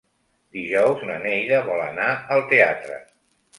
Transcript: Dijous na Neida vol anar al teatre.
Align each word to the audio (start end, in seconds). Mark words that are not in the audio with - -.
Dijous 0.55 1.03
na 1.09 1.19
Neida 1.27 1.61
vol 1.69 1.85
anar 1.91 2.09
al 2.39 2.45
teatre. 2.57 3.01